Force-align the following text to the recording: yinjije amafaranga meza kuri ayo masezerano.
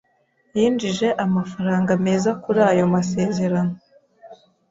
yinjije 0.57 1.07
amafaranga 1.25 1.91
meza 2.05 2.29
kuri 2.43 2.59
ayo 2.71 2.85
masezerano. 2.93 3.73